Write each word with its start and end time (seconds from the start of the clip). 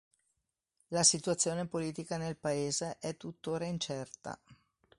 La 0.89 1.03
situazione 1.03 1.67
politica 1.67 2.17
nel 2.17 2.35
paese 2.35 2.97
è 2.97 3.15
tuttora 3.15 3.65
incerta. 3.65 4.35